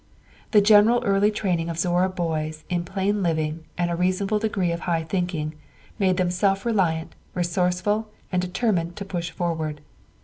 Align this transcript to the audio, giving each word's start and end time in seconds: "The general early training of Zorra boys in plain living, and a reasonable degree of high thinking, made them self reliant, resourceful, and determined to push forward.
"The 0.49 0.61
general 0.61 1.03
early 1.03 1.29
training 1.29 1.69
of 1.69 1.77
Zorra 1.77 2.09
boys 2.09 2.63
in 2.71 2.83
plain 2.83 3.21
living, 3.21 3.65
and 3.77 3.91
a 3.91 3.95
reasonable 3.95 4.39
degree 4.39 4.71
of 4.71 4.79
high 4.89 5.03
thinking, 5.03 5.53
made 5.99 6.17
them 6.17 6.31
self 6.31 6.65
reliant, 6.65 7.13
resourceful, 7.35 8.09
and 8.31 8.41
determined 8.41 8.95
to 8.95 9.05
push 9.05 9.29
forward. 9.29 9.79